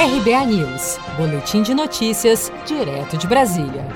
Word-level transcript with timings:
RBA 0.00 0.46
News, 0.46 0.96
Boletim 1.14 1.60
de 1.60 1.74
Notícias, 1.74 2.50
direto 2.66 3.18
de 3.18 3.26
Brasília. 3.26 3.86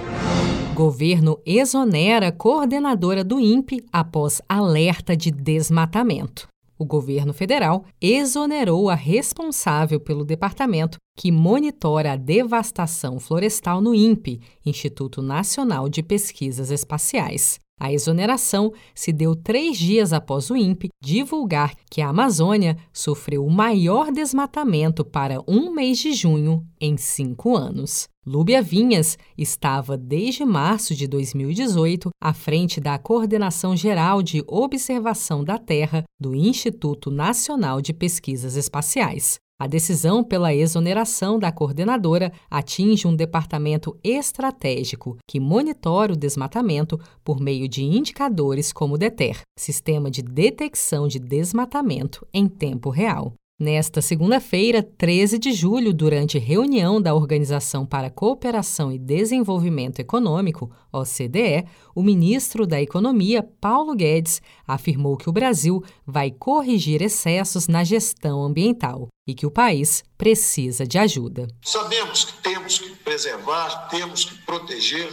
Governo 0.75 1.41
exonera 1.47 2.31
coordenadora 2.31 3.25
do 3.25 3.41
INPE 3.41 3.83
após 3.91 4.43
alerta 4.47 5.17
de 5.17 5.31
desmatamento. 5.31 6.47
O 6.79 6.85
governo 6.85 7.33
federal 7.33 7.87
exonerou 8.03 8.91
a 8.91 8.95
responsável 8.95 9.99
pelo 9.99 10.27
departamento 10.27 10.99
que 11.17 11.33
monitora 11.33 12.13
a 12.13 12.17
devastação 12.17 13.19
florestal 13.19 13.81
no 13.81 13.95
INPE, 13.95 14.43
Instituto 14.67 15.23
Nacional 15.23 15.89
de 15.89 16.03
Pesquisas 16.03 16.71
Espaciais. 16.71 17.64
A 17.79 17.93
exoneração 17.93 18.73
se 18.95 19.13
deu 19.13 19.35
três 19.35 19.77
dias 19.77 20.13
após 20.13 20.49
o 20.49 20.57
INPE 20.57 20.89
divulgar 21.03 21.75
que 21.91 22.01
a 22.01 22.09
Amazônia 22.09 22.77
sofreu 22.93 23.45
o 23.45 23.51
maior 23.51 24.13
desmatamento 24.13 25.05
para 25.05 25.41
um 25.47 25.73
mês 25.73 25.99
de 25.99 26.13
junho 26.13 26.65
em 26.81 26.97
cinco 26.97 27.57
anos. 27.57 28.09
Lúbia 28.27 28.63
Vinhas 28.63 29.19
estava 29.37 29.99
desde 29.99 30.45
março 30.47 30.95
de 30.95 31.07
2018 31.07 32.09
à 32.23 32.33
frente 32.33 32.81
da 32.81 32.99
Coordenação 32.99 33.77
Geral 33.77 34.23
de 34.23 34.43
Observação 34.47 35.45
da 35.45 35.59
Terra 35.59 36.05
do 36.19 36.35
Instituto 36.35 37.11
Nacional 37.11 37.83
de 37.83 37.93
Pesquisas 37.93 38.57
Espaciais. 38.57 39.37
A 39.57 39.69
decisão 39.69 40.25
pela 40.25 40.53
exoneração 40.53 41.39
da 41.39 41.53
coordenadora 41.53 42.33
atinge 42.51 43.07
um 43.07 43.15
departamento 43.15 43.97
estratégico 44.03 45.17
que 45.29 45.39
monitora 45.39 46.13
o 46.13 46.17
desmatamento 46.17 46.99
por 47.23 47.41
meio 47.41 47.69
de 47.69 47.85
indicadores 47.85 48.73
como 48.73 48.95
o 48.95 48.99
DETER, 48.99 49.43
Sistema 49.57 50.11
de 50.11 50.23
Detecção 50.23 51.07
de 51.07 51.21
Desmatamento 51.21 52.27
em 52.35 52.49
Tempo 52.49 52.91
Real. 52.91 53.33
Nesta 53.65 54.03
segunda-feira, 54.03 54.83
13 54.83 55.39
de 55.39 55.51
julho, 55.51 55.95
durante 55.95 56.39
reunião 56.39 57.01
da 57.01 57.15
Organização 57.15 57.87
para 57.87 58.11
Cooperação 58.11 58.93
e 58.93 58.99
Desenvolvimento 58.99 60.01
Econômico, 60.01 60.71
OCDE, 60.93 61.67
o 61.95 62.03
ministro 62.03 62.67
da 62.67 62.79
Economia, 62.83 63.43
Paulo 63.63 63.95
Guedes, 63.95 64.43
afirmou 64.69 65.17
que 65.17 65.31
o 65.31 65.33
Brasil 65.33 65.83
vai 66.07 66.31
corrigir 66.31 67.01
excessos 67.01 67.67
na 67.67 67.83
gestão 67.85 68.45
ambiental 68.45 69.09
e 69.27 69.35
que 69.35 69.47
o 69.47 69.51
país 69.51 70.05
precisa 70.19 70.87
de 70.87 70.99
ajuda. 70.99 71.49
Sabemos 71.63 72.27
que 72.27 72.43
temos 72.43 72.79
que 72.79 72.91
preservar, 72.97 73.89
temos 73.89 74.27
que 74.27 74.35
proteger, 74.45 75.11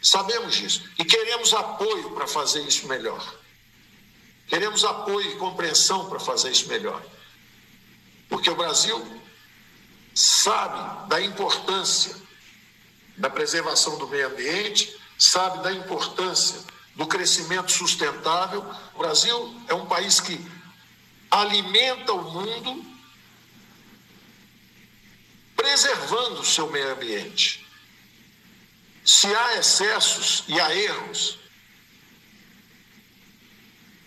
sabemos 0.00 0.54
disso 0.54 0.84
e 0.98 1.04
queremos 1.04 1.52
apoio 1.52 2.12
para 2.12 2.26
fazer 2.26 2.62
isso 2.62 2.88
melhor. 2.88 3.22
Queremos 4.48 4.86
apoio 4.86 5.32
e 5.32 5.36
compreensão 5.36 6.08
para 6.08 6.18
fazer 6.18 6.50
isso 6.50 6.66
melhor. 6.66 7.19
Porque 8.30 8.48
o 8.48 8.56
Brasil 8.56 9.20
sabe 10.14 11.08
da 11.08 11.20
importância 11.20 12.16
da 13.16 13.28
preservação 13.28 13.98
do 13.98 14.08
meio 14.08 14.28
ambiente, 14.28 14.98
sabe 15.18 15.62
da 15.62 15.72
importância 15.72 16.64
do 16.94 17.06
crescimento 17.06 17.70
sustentável. 17.70 18.64
O 18.94 18.98
Brasil 18.98 19.62
é 19.68 19.74
um 19.74 19.84
país 19.84 20.20
que 20.20 20.40
alimenta 21.30 22.12
o 22.12 22.32
mundo 22.32 22.86
preservando 25.54 26.40
o 26.40 26.44
seu 26.44 26.70
meio 26.70 26.92
ambiente. 26.92 27.66
Se 29.04 29.26
há 29.26 29.58
excessos 29.58 30.44
e 30.48 30.58
há 30.58 30.74
erros, 30.74 31.38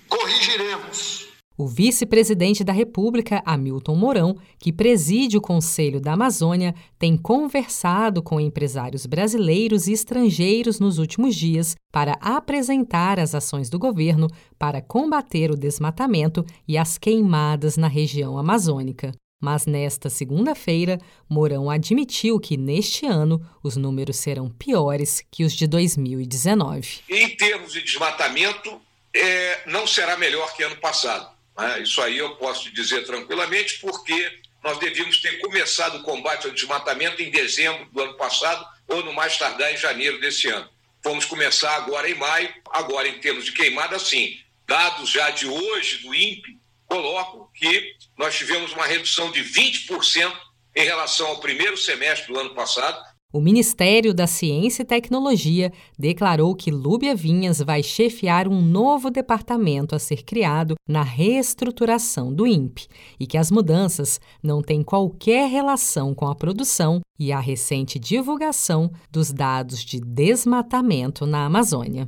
corrigiremos 0.08 1.33
o 1.64 1.67
vice-presidente 1.67 2.61
da 2.61 2.73
República, 2.73 3.42
Hamilton 3.45 3.95
Mourão, 3.95 4.38
que 4.59 4.73
preside 4.73 5.38
o 5.38 5.42
Conselho 5.42 6.02
da 6.02 6.11
Amazônia, 6.11 6.75
tem 7.00 7.16
conversado 7.16 8.22
com 8.22 8.38
empresários 8.38 9.05
brasileiros 9.05 9.88
e 9.88 9.94
estrangeiros 9.94 10.78
nos 10.81 11.00
últimos 11.00 11.33
dias 11.33 11.78
para 11.89 12.17
apresentar 12.20 13.17
as 13.17 13.33
ações 13.33 13.70
do 13.70 13.80
governo 13.80 14.27
para 14.60 14.82
combater 14.82 15.52
o 15.52 15.55
desmatamento 15.55 16.45
e 16.67 16.77
as 16.77 16.98
queimadas 16.98 17.77
na 17.77 17.87
região 17.87 18.37
amazônica. 18.37 19.14
Mas 19.42 19.66
nesta 19.66 20.10
segunda-feira, 20.10 20.99
Mourão 21.30 21.70
admitiu 21.70 22.42
que 22.42 22.58
neste 22.58 23.05
ano 23.05 23.42
os 23.64 23.77
números 23.77 24.17
serão 24.17 24.49
piores 24.49 25.23
que 25.32 25.45
os 25.45 25.54
de 25.54 25.66
2019. 25.66 27.02
Em 27.10 27.30
termos 27.37 27.71
de 27.71 27.82
desmatamento, 27.82 28.82
é, 29.16 29.61
não 29.67 29.87
será 29.87 30.17
melhor 30.17 30.54
que 30.55 30.64
ano 30.64 30.76
passado 30.77 31.33
né? 31.58 31.81
Isso 31.81 32.02
aí 32.02 32.17
eu 32.17 32.36
posso 32.36 32.71
dizer 32.71 33.05
tranquilamente, 33.05 33.80
porque 33.80 34.39
nós 34.64 34.77
devíamos 34.80 35.21
ter 35.21 35.39
começado 35.39 35.97
o 35.97 36.03
combate 36.03 36.47
ao 36.47 36.53
desmatamento 36.53 37.21
em 37.21 37.30
dezembro 37.30 37.86
do 37.91 38.02
ano 38.02 38.14
passado 38.15 38.65
ou 38.87 39.03
no 39.03 39.14
mais 39.14 39.37
tardar 39.37 39.73
em 39.73 39.77
janeiro 39.77 40.19
desse 40.19 40.47
ano. 40.47 40.69
Vamos 41.03 41.25
começar 41.25 41.75
agora 41.75 42.09
em 42.09 42.15
maio. 42.15 42.53
Agora, 42.71 43.08
em 43.08 43.19
termos 43.19 43.43
de 43.45 43.52
queimada, 43.52 43.99
sim. 43.99 44.39
Dados 44.65 45.09
já 45.09 45.30
de 45.31 45.45
hoje 45.45 45.97
do 45.97 46.15
INPE 46.15 46.58
colocam 46.87 47.49
que 47.53 47.93
nós 48.17 48.37
tivemos 48.37 48.71
uma 48.71 48.86
redução 48.86 49.31
de 49.31 49.43
20% 49.43 50.33
em 50.75 50.86
relação 50.86 51.27
ao 51.27 51.39
primeiro 51.39 51.75
semestre 51.75 52.31
do 52.31 52.39
ano 52.39 52.55
passado 52.55 53.03
o 53.33 53.42
Ministério 53.42 54.14
da 54.14 54.27
Ciência 54.27 54.83
e 54.83 54.86
Tecnologia 54.86 55.73
declarou 55.98 56.54
que 56.54 56.70
Lúbia 56.70 57.16
Vinhas 57.16 57.58
vai 57.58 57.82
chefiar 57.82 58.48
um 58.48 58.61
novo 58.61 59.10
departamento 59.10 59.95
a 59.95 59.99
ser 59.99 60.23
criado 60.23 60.76
na 60.88 61.02
reestruturação 61.02 62.32
do 62.32 62.45
INPE 62.45 62.88
e 63.20 63.26
que 63.26 63.38
as 63.38 63.49
mudanças 63.49 64.22
não 64.42 64.61
têm 64.61 64.83
qualquer 64.83 65.49
relação 65.49 66.14
com 66.14 66.27
a 66.27 66.36
produção 66.36 67.02
e 67.17 67.32
a 67.32 67.39
recente 67.39 67.98
divulgação 67.98 68.92
dos 69.10 69.33
dados 69.33 69.83
de 69.83 69.99
desmatamento 69.99 71.26
na 71.26 71.45
Amazônia. 71.45 72.08